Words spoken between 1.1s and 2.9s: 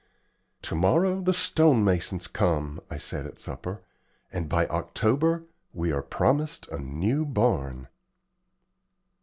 the stone masons come,"